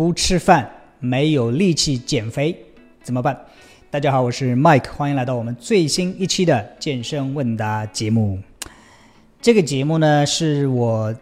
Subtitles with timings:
[0.00, 0.66] 不吃饭
[0.98, 2.56] 没有力气减肥
[3.02, 3.38] 怎么办？
[3.90, 8.38] 大家好，我是 Mike，欢迎来到我们最新一期的健身问答节目。
[9.42, 11.14] 这个节目呢，是我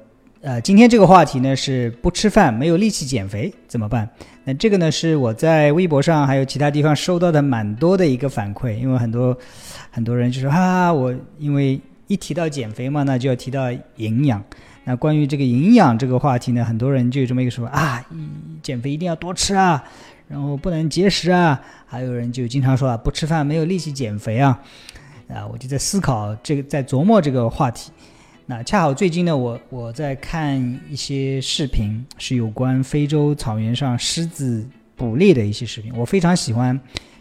[0.43, 4.09] 呃，今天这个话题呢是不吃饭没有力气减肥怎么办？
[4.45, 9.37] 那这个呢是我在微博上还有其他地方收到的蛮多的一个反馈，因为很多
[9.91, 14.41] 很多人就说啊，我因为一提到减肥嘛，那就要提到营养。
[14.89, 18.03] 那关于这个营养这个话题呢，很多人就有这么一个说啊，
[18.63, 19.85] 减肥一定要多吃啊，
[20.27, 21.61] 然后不能节食啊。
[21.85, 24.59] 还有人就经常说啊，不吃饭没有力气减肥啊。
[25.29, 27.93] 啊，我就在思考这个，在琢磨这个话题。
[28.47, 35.93] 那恰好最近呢，我我在看一些视频，是有关非洲草原上狮子捕猎的一些视频。
[35.95, 36.81] 我非常喜欢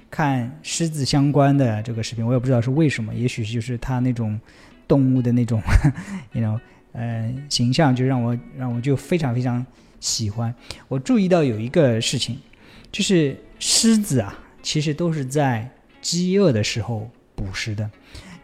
[0.10, 4.40] 看狮子相关的这个视频，我也不知道是为什么，也许就是它那种
[4.88, 5.62] 动物的那种，
[6.32, 6.46] 你知
[6.98, 7.46] 嗯。
[7.50, 9.66] 形象就让我让我就非常非常
[10.00, 10.54] 喜欢。
[10.88, 12.38] 我注意到有一个事情，
[12.92, 15.70] 就是狮子啊，其实都是在
[16.02, 17.90] 饥饿的时候捕食的。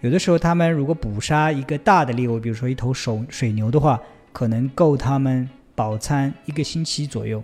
[0.02, 4.00] 有的时候，他们如果捕杀一个大的猎物，比如说一头手水牛的话，
[4.32, 7.44] 可能够他们饱餐一个星期左右。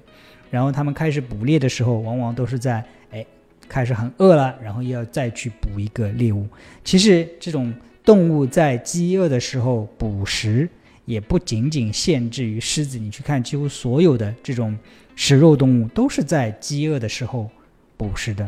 [0.49, 3.25] 然后他们开始捕猎的时候，往往都是在哎
[3.67, 6.47] 开始很饿了，然后又要再去捕一个猎物。
[6.83, 10.67] 其实这种动物在饥饿的时候捕食。
[11.09, 14.77] 也不仅仅限制于狮子，你去看，几乎所有的这种
[15.15, 17.49] 食肉动物都是在饥饿的时候
[17.97, 18.47] 捕食的。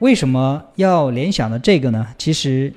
[0.00, 2.04] 为什么要联想到这个呢？
[2.18, 2.72] 其实，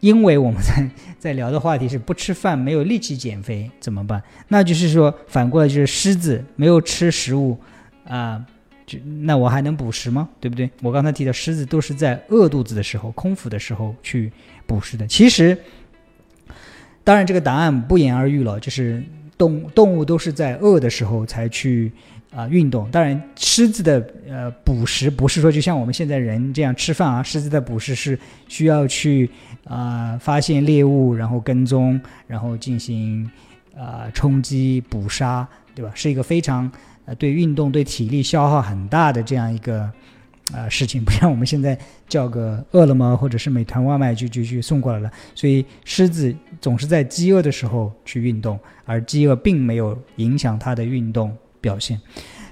[0.00, 0.88] 因为我们在
[1.20, 4.22] 在聊的话题是不吃饭没有力气减肥怎么办？
[4.48, 7.58] 那就是说，反过来就是狮子没有吃食物
[8.06, 8.42] 啊。
[8.84, 10.28] 就那我还能捕食吗？
[10.40, 10.68] 对不对？
[10.82, 14.30] 我刚才提到狮子都是在饿肚子的时候、空腹的时候去
[14.66, 15.06] 捕食的。
[15.06, 15.56] 其实，
[17.04, 19.02] 当然这个答案不言而喻了，就是
[19.38, 21.92] 动动物都是在饿的时候才去
[22.34, 22.90] 啊运动。
[22.90, 28.18] 当然，狮子的呃捕食不是说就像我们现在人这样吃饭啊，狮子的捕食是
[28.48, 29.30] 需要去
[29.64, 33.30] 啊发现猎物，然后跟踪，然后进行
[33.76, 35.92] 啊冲击、捕杀，对吧？
[35.94, 36.70] 是一个非常。
[37.04, 39.90] 呃，对运动、对体力消耗很大的这样一个
[40.52, 41.76] 啊事情， 不像我们现在
[42.08, 45.10] 叫个饿了么或者是美团外卖就就去送过来了。
[45.34, 52.00] 所以狮子总是在饥饿的时候去运动，而饥饿并没有影响它的运动表现。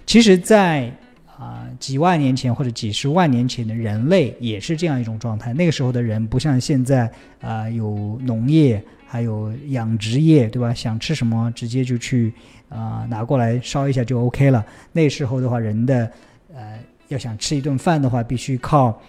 [0.05, 0.93] 其实，在
[1.39, 5.53] 啊几万年前或者几十万年前的人类也是这样一种状态。
[5.55, 7.11] 那个时候的人不像现在
[7.41, 8.83] 啊有农业。
[9.13, 10.73] 还有养殖业，对吧？
[10.73, 12.33] 想吃什么，直接就去
[12.69, 14.65] 啊拿过来烧一下就 OK 了。
[14.93, 16.09] 那时候的话，人的
[16.55, 16.79] 呃
[17.09, 19.03] 要想吃一顿饭的话，必须靠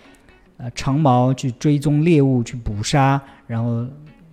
[0.57, 3.85] 呃长矛去追踪猎物，去捕杀，然后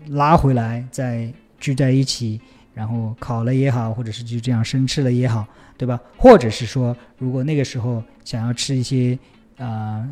[0.06, 1.30] 拉回来，再
[1.60, 2.40] 聚在一起，
[2.72, 5.46] 然后烤了也好，或者是就这样生吃了也好，
[5.76, 6.00] 对吧？
[6.16, 9.18] 或者是说，如果那个时候想要吃一些
[9.58, 10.08] 啊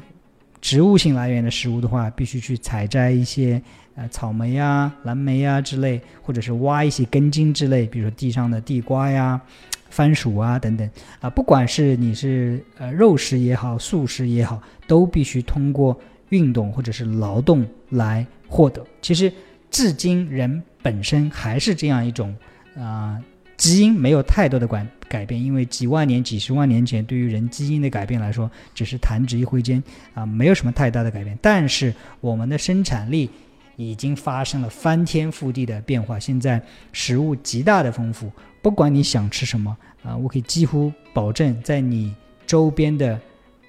[0.67, 3.63] 植物性来源的食物的话，必须去采摘一些。
[3.95, 9.41] 呃，草莓呀、蓝莓呀之类，或者是挖一些根茎之类，比如说地上的地瓜呀、
[9.89, 10.91] 番薯啊等等
[11.21, 15.99] 啊，不管是你是呃肉食也好、素食也好，都必须通过
[16.31, 18.85] 运动或者是劳动来获得。
[19.01, 19.33] 其实，
[19.71, 22.35] 至今人本身还是这样一种
[22.77, 23.19] 啊，
[23.57, 29.83] 基因没有太多的改改变，因为几万年、几十万年前对于人基因的改变来说，只是弹指一挥间
[30.15, 31.39] 啊，没有什么太大的改变。
[31.41, 33.31] 但是我们的生产力。
[33.79, 36.19] 已经发生了翻天覆地的变化。
[36.19, 36.59] 现在
[36.95, 42.15] 食物极大的丰富，不管你想吃什么啊，我可以几乎保证，在你
[42.47, 43.21] 周边的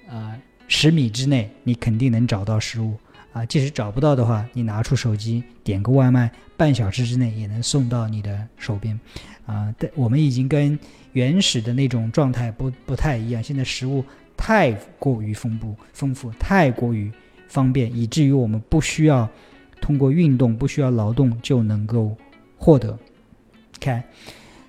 [0.08, 0.34] 啊
[0.66, 2.96] 十米之内，你肯定能找到食物
[3.38, 3.46] 啊。
[3.46, 8.98] 即使找不到的话，你拿出手机点个外卖，半小时之内也能送到你的手边
[9.46, 9.72] 啊。
[9.78, 10.78] 但我们已经跟
[11.12, 13.42] 原始的那种状态不不太一样。
[13.42, 14.04] 现在食物
[14.36, 17.10] 太过于丰富，丰富太过于
[17.48, 19.28] 方便，以至于我们不需要。
[19.80, 22.16] 通过运动不需要劳动就能够
[22.56, 22.98] 获得。
[23.78, 24.02] 看，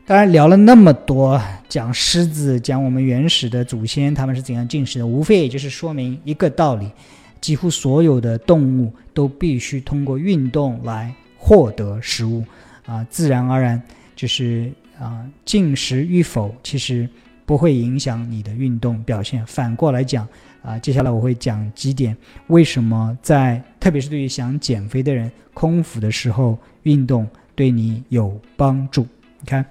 [0.05, 6.91] 当然聊了那么多，讲狮子，讲我们原始的祖先他们是怎样进食的，无非也就是说明一个道理：
[7.41, 12.43] 几乎所有的动物都必须通过运动来获得食物。
[12.85, 13.81] 啊，自然而然
[14.15, 17.07] 就是啊，进食与否其实
[17.45, 19.45] 不会影响你的运动表现。
[19.45, 20.27] 反过来讲。
[20.61, 22.15] 啊，接下来我会讲几点，
[22.47, 27.25] 为什么在特别是对于想减肥的人，空腹的时候运动
[27.55, 29.07] 对你有帮助？
[29.39, 29.65] 你看，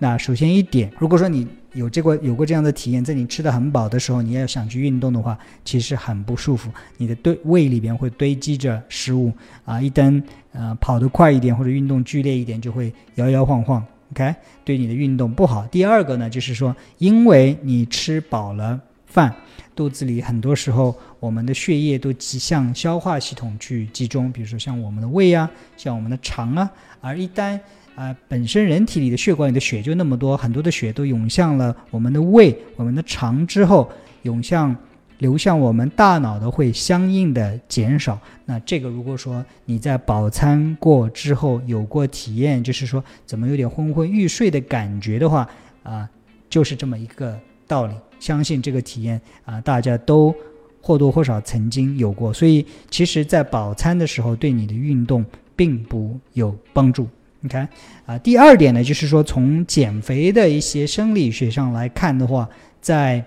[0.00, 9.32] 那首先一点，如果说你有这个有过这样的体验，在你吃的很饱的时候，你要想去运动的话，其实很不舒服，你的堆胃里边会堆积着食物
[9.64, 10.22] 啊，一旦
[10.52, 14.34] 呃跑得快一点或者运动剧烈一点，就会摇摇晃晃，，OK，
[14.64, 15.66] 对你的运动不好。
[15.68, 19.34] 第二个呢，就是说，因为你吃饱了饭，
[19.74, 26.70] 肚子里很多时候我们的血液都集向消化系统去集中，比如说像我们的胃啊，像我们的肠啊，
[27.00, 27.58] 而一旦
[27.94, 33.90] 啊，本身人体里的血管里的血就那么多，很多的血都涌向了我们的胃、我们的肠之后，
[34.22, 34.74] 涌向
[35.18, 38.18] 流向我们大脑的会相应的减少。
[38.44, 45.48] 那这个如果说你在饱餐过之后有过体验，就是说怎么有点昏昏欲睡的感觉的话，
[45.82, 46.08] 啊，
[46.48, 47.94] 就是这么一个道理。
[48.18, 50.32] 相信这个体验啊，大家都
[50.80, 52.32] 或多或少曾经有过。
[52.32, 55.24] 所以其实，在饱餐的时候，对你的运动
[55.56, 57.08] 并不有帮助。
[57.42, 57.68] 你看
[58.06, 62.48] 啊，第二点呢，就是说从减肥的一些生理学上来看的话，
[62.80, 63.22] 在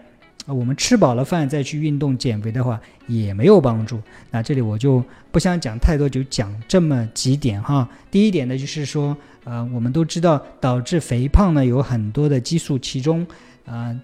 [0.47, 4.00] 我们吃饱了饭再去运动减肥的话，也没有帮助。
[4.31, 7.88] 那这里我就不想讲太多，就讲这么几点哈。
[8.09, 13.27] 第一点呢，就是说，呃，我们都知道导致肥胖呢有很多的激素，其中
[13.65, 13.95] 啊，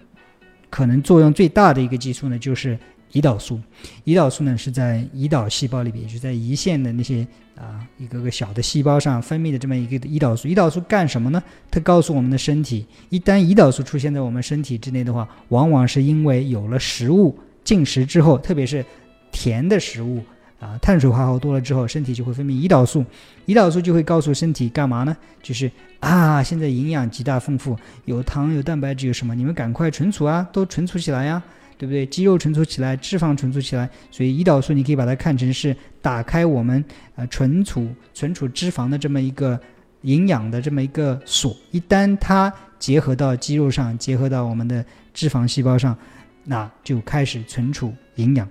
[0.70, 2.78] 可能作用最大的一个激素呢就是。
[3.12, 3.60] 胰岛素，
[4.04, 7.26] 胰岛素呢是在胰岛细胞里边，也就在胰腺的那些
[7.56, 10.48] 啊一个个小的细胞上分泌的这么一个胰岛素。
[10.48, 11.42] 胰岛素干什么呢？
[11.70, 18.84] 它告诉我们的身体，一旦胰岛素出现在我们身体之内的话，往往是因为有了食物进食之后，特别是
[19.30, 20.22] 甜的食物
[20.58, 23.04] 啊，碳水化合物多了之后，身体就会分泌胰岛素。
[23.46, 25.14] 胰岛素就会告诉身体干嘛呢？
[25.42, 25.70] 就是
[26.00, 27.76] 啊，现在营养极大丰富，
[28.06, 29.34] 有糖有蛋白质有什么？
[29.34, 31.42] 你们赶快存储啊，都存储起来呀。
[31.82, 32.06] 对不对？
[32.06, 36.84] 肌肉存储起来，脂肪存储起来，所以胰岛素你可以把它看成是打开我们
[37.16, 39.58] 呃存储存储脂肪的这么一个
[40.02, 41.56] 营养的这么一个锁。
[41.72, 45.98] 一旦它结合到肌肉上，结合到我们的脂肪细胞上，
[46.44, 48.48] 那就开始存储营养。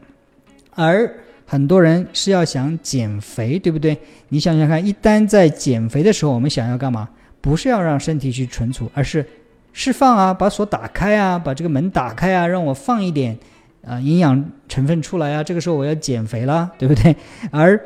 [0.71, 1.09] 而
[1.45, 3.97] 很多人是要想减肥，对不对？
[4.27, 7.07] 你想想看，一旦在减肥的时候，我们想要干嘛？
[7.39, 9.25] 不是要让身体去存储，而是。
[9.73, 13.37] 释放啊，把锁打开啊，把这个门打开啊，让我放一点
[13.85, 15.43] 啊营养成分出来啊。
[15.43, 17.15] 这个时候我要减肥了，对不对？
[17.51, 17.83] 而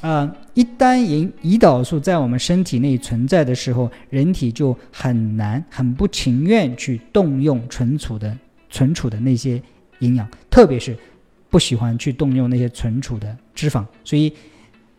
[0.00, 8.36] 啊，一旦胰胰岛素在我们身体内存在的时候，人体就很难、很不情愿去动用存储的
[8.70, 9.60] 存储的那些
[9.98, 10.96] 营养，特别是
[11.50, 13.84] 不喜欢去动用那些存储的脂肪。
[14.04, 14.32] 所以，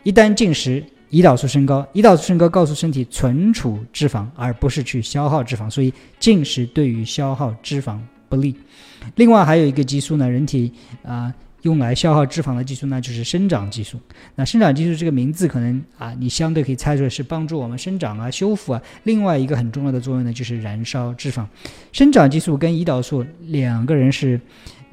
[0.03, 0.83] 一旦进食。
[1.11, 7.97] 胰岛素升高，胰岛素升高告诉身体存储脂肪，而不是去消耗脂肪，所以进食对于消耗脂肪
[8.27, 8.55] 不利。
[9.15, 10.71] 另外还有一个激素呢，人体
[11.03, 11.33] 啊
[11.63, 13.99] 用来消耗脂肪的激素呢，就是生长激素。
[14.35, 18.81] 那生长激素这个名字可能啊，你相对可以猜出来是帮助我们生长啊、修复啊。
[19.03, 21.45] 另外一个很重要的作用呢，就是燃烧脂肪。
[21.91, 24.39] 生长激素跟胰岛素两个人是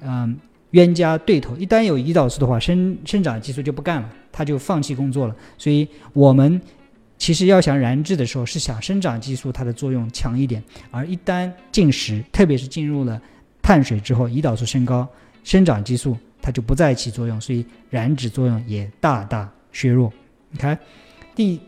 [0.01, 0.37] 嗯
[0.71, 4.11] 冤家对头，一旦有胰岛素的话，生生长激素就不干了。
[4.33, 6.61] 它就放弃工作了，所以我们
[7.17, 13.19] 其实要想燃脂的时候，是想生长激素它的作用强一点，而一旦进食，特别是进入了
[13.63, 15.09] 碳水之后，胰岛素升高，
[15.43, 20.13] 生长激素它就不再起作用，所以燃脂作用也大大削弱。
[20.51, 20.79] 你看，
[21.35, 21.59] 第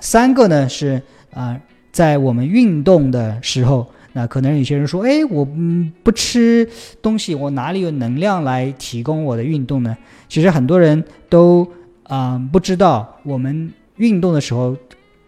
[0.00, 1.02] 三个呢是
[1.34, 1.60] 啊，
[1.90, 6.68] 在我们运动的时候，那可能有些人说，哎，我嗯不吃
[7.00, 9.96] 东西，我哪里有能量来提供我的运动呢？
[10.28, 11.66] 其实很多人都。
[12.04, 14.76] 啊，不知道我们运动的时候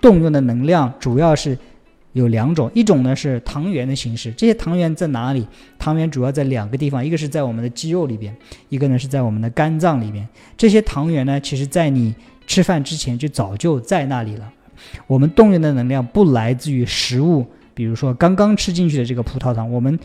[0.02, 1.56] 动用的能量主要是
[2.12, 5.46] 有两种，一种呢是糖原的形式，这些糖原在哪里？
[5.78, 8.36] 糖原主要在两个地方，一个是在我们的肌肉里边，
[8.68, 10.28] 一个呢是在我们的肝脏里边。
[10.58, 12.14] 这些糖原呢，其实在你
[12.46, 14.52] 吃饭之前就早就在那里了。
[15.06, 19.98] 我们动用的能量不来自于食物，比如说刚刚吃进去的这个葡萄糖，我们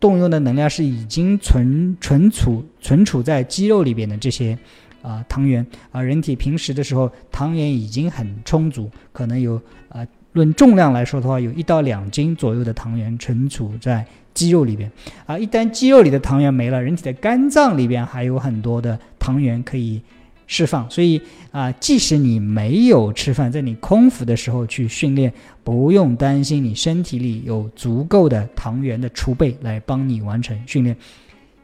[0.00, 4.58] 动用的能量是已经存存储存储在肌肉里边的这些。
[5.04, 14.90] 啊，糖原啊，人体平时的时候糖原已经很充足，可能有啊，论重量来说的话，有一到两斤左右的糖原存储在肌肉里边。
[15.26, 20.00] 啊，一旦肌肉里的糖原没了，人体的肝脏里边还有很多的糖原可以
[20.46, 20.90] 释放。
[20.90, 21.20] 所以
[21.50, 25.32] 啊，即使你没有吃饭，在你空腹的时候去训练，
[25.62, 30.96] 不用担心你身体里有足够的糖原的储备来帮你完成训练。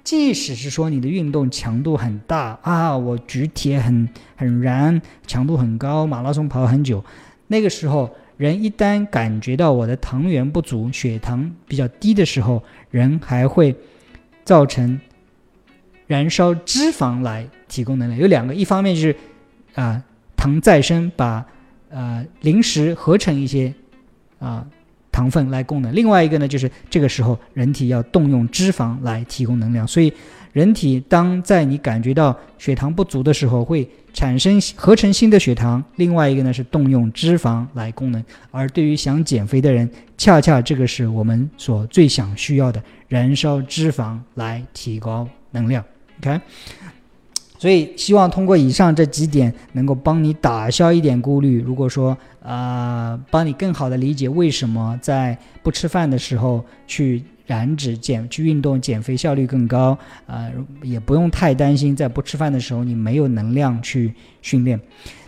[0.02, 7.04] 即使是说你的运动强度很大啊，我举铁很很燃，强度很高，马拉松跑很久，
[7.48, 13.76] 那个时候人一旦感觉到我的糖原不足，血糖比较低的时候，人还会
[14.42, 14.98] 造成
[16.10, 18.20] 燃烧脂肪来提供能量。
[18.20, 19.14] 有两个，一方面就是
[19.76, 20.02] 啊
[20.36, 21.46] 糖再生，把
[21.88, 23.72] 呃零食合成一些
[24.40, 24.66] 啊
[25.12, 25.94] 糖分来供能。
[25.94, 29.86] 另外一个呢，就是这个时候人体要动用脂肪来提供能量。
[29.86, 30.12] 所以，
[30.52, 35.80] 人体当在你感觉到血糖不足的时候，会产生合成新的血糖。
[35.94, 38.24] 另外一个呢，是动用脂肪来供能。
[38.50, 39.88] 而对于想减肥的人，
[40.18, 45.84] 恰恰这个是我们所最想需要的，燃烧脂肪来提高能量。
[46.20, 46.40] OK。
[47.58, 51.60] 所以，希望通过以上这几点，能够帮你打消一点顾虑。
[51.60, 60.48] 如果说，啊，帮你更好的理解为什么在不吃饭的时候去燃脂减、去运动减肥效率更高，啊，
[60.82, 64.80] 也不用太担心在不吃饭的时候你没有能量去训练。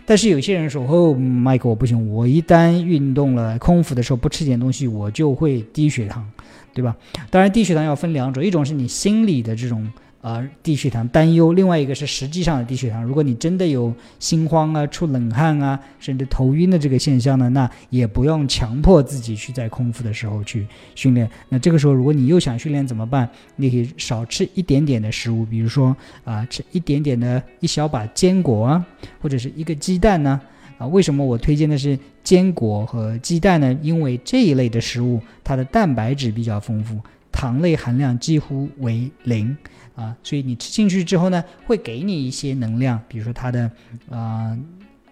[0.03, 6.27] 但是有些人说，哦，麦克，我不行，我一旦运动了空腹的时候不吃点东西，我就会低血糖，
[6.73, 6.97] 对吧？
[7.29, 9.87] 当然，低血糖要分两种，一种是你心理的这种。
[10.23, 13.03] 啊，低血糖担忧，另外一个是实际上的低血糖。
[13.03, 20.65] 如果你真的有心慌啊、出冷汗啊，甚至头晕的这个现象呢，那也不用强迫自己去在空腹的时候去
[20.95, 21.29] 训练。
[21.49, 23.29] 那这个时候，如果你又想训练怎么办？
[23.57, 28.85] 你可以少吃一点点的食物，比如说啊，吃一点点的一小把坚果啊，
[29.21, 30.39] 或者是一个鸡蛋呢。
[30.77, 33.77] 啊，为什么我推荐的是坚果和鸡蛋呢？
[33.81, 36.97] 因为这一类的食物它的蛋白质比较丰富，
[37.29, 39.55] 糖类含量几乎为零。
[39.95, 43.69] 啊，所以你吃进去之后呢，会给你一些能量，比如说它的，
[44.09, 44.57] 啊，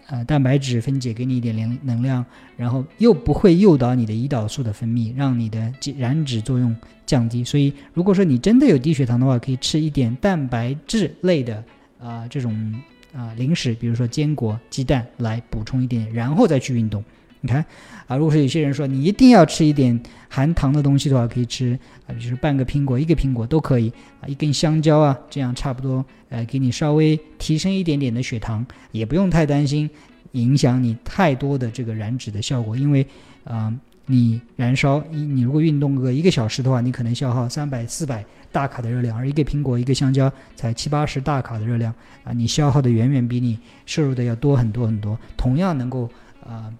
[0.08, 2.24] 呃，蛋白质分解给你一点能能量，
[2.56, 6.74] 然后又不会诱导你的胰岛素的分泌，让你的燃脂作用
[7.06, 7.44] 降低。
[7.44, 11.62] 所以，如果说你真的有低血糖的话，可以吃一点蛋白质类的
[12.00, 12.74] 啊这种
[13.14, 17.02] 啊零食，比如说坚果、鸡蛋来补充一点，然后再去运动。
[17.44, 17.64] 你看，
[18.06, 29.90] 啊，如果说有些人说你一定要吃一点含糖的东西的话，可以吃啊，就是半个苹果、一个苹果都可以啊，一根香蕉啊，这样差不多，呃，给你稍微提升一点点的血糖，也不用太担心
[30.32, 33.04] 影响你太多的这个燃脂的效果，因为
[33.42, 33.74] 啊，
[34.06, 46.08] 你燃烧你你如果运动个一个小时的话，你可能消耗三百、四百大卡的热量，而一个苹果、一个香蕉才七八十大卡的热量啊，你消耗的远远比你摄入的要多很多很多，同样能够
[46.46, 46.72] 啊。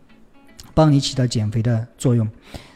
[0.75, 2.29] 帮你起到减肥的作用，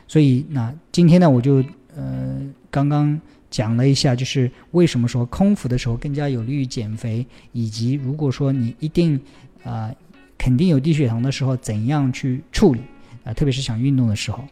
[0.07, 9.19] 所以那今天呢，我就呃刚刚讲了一下，就是为什么说空腹的时候更加有利于减肥，以及如果说你一定
[9.65, 9.91] 啊
[10.37, 12.81] 肯定有低血糖的时候，怎样去处理
[13.25, 14.45] 啊，特别是想运动的时候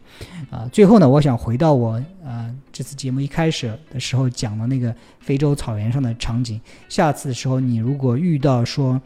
[0.49, 0.67] 啊。
[0.71, 6.59] 最后呢，我想回到我啊这次节目一开始的时候讲的那个非洲草原上的场景。
[6.89, 8.99] 下次的时候，你如果遇到说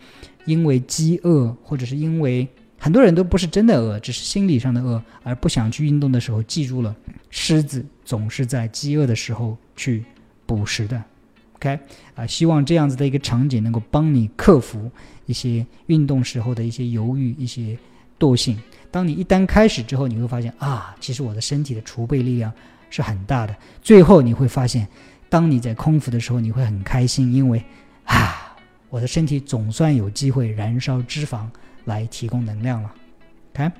[0.46, 2.48] 因为饥饿或者是因为
[2.79, 6.95] 很多人都不是真的饿，只是心理上的饿，而不想去运动的时候，记住了，
[7.29, 10.03] 狮子总是在饥饿的时候去
[10.45, 11.03] 捕食的。
[11.55, 11.77] OK，
[12.15, 14.89] 啊，希望这样子的一个场景能够帮你克服
[15.25, 17.77] 一些运动时候的一些犹豫、一些
[18.17, 18.57] 惰性。
[18.89, 22.50] 当你一旦开始之后，你会发现啊，其实我的身体的储备力量
[22.89, 23.53] 是很大的。
[23.81, 24.88] 最后你会发现，
[25.27, 27.62] 当你在空腹的时候，你会很开心，因为
[28.05, 28.55] 啊，
[28.89, 31.45] 我的身体总算有机会燃烧脂肪。
[31.86, 32.93] 来提供能量了
[33.53, 33.71] ，OK，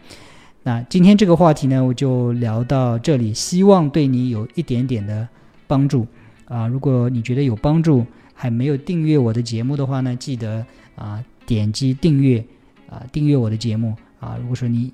[0.63, 5.27] 那今天这个话题呢，我就聊到这里，希望对你有一点点的
[5.68, 6.06] 帮助
[6.46, 6.68] 啊。
[6.68, 10.65] 如果你觉得有帮助，还没有订阅我的节目的话呢，记得
[10.96, 12.44] 啊点击订阅
[12.89, 14.38] 啊订阅我的节目啊。
[14.41, 14.94] 如果说你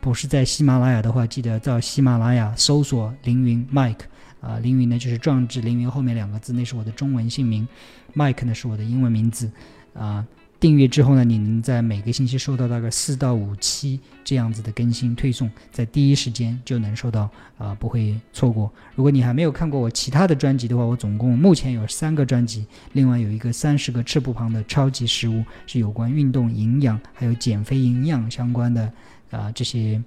[0.00, 4.04] 不是在喜马拉雅的话，记得到喜马拉雅搜索凌云 Mike
[4.40, 7.66] 啊，凌云呢就是壮志凌云后面两个字，那是我的中文姓名
[8.14, 9.50] ，Mike 呢是我的英文名字
[9.94, 10.26] 啊。
[10.60, 18.72] 订阅之后呢，你能在每个星期收到大概四到五期这样子的更新推送，在第一时间就能收到啊，不会错过。
[18.94, 28.90] 如果你还没有看过我其他的专辑的话，我总共目前有三个专辑，另外有一个三十个赤不旁的超级食物，是有关运动营养还有减肥营养相关的
[29.30, 30.02] 啊这些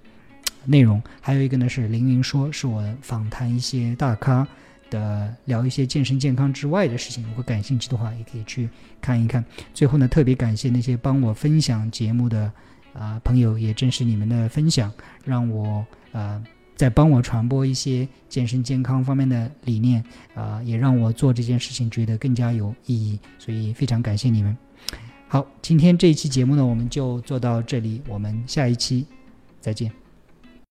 [0.66, 1.00] 内容。
[1.22, 4.48] 还有一个呢是凌云说，是我访谈一些大咖。
[4.90, 8.70] 的聊一些健身健康之外的事情，如果感兴趣的话，也可以去
[9.02, 9.44] 看一看。
[9.74, 12.52] 最后呢，特别感谢那些帮我分享节目的
[12.94, 14.92] 啊朋友，也正是你们的分享，
[15.24, 16.42] 让我啊
[16.76, 20.04] 在帮我传播一些健身健康方面的理念
[20.36, 23.20] 啊，也让我做这件事情觉得更加有意义。
[23.40, 24.56] 所以非常感谢你们。
[25.28, 29.06] 好，今天这一期节目呢，我们就做到这里，我们下一期
[29.60, 30.07] 再见。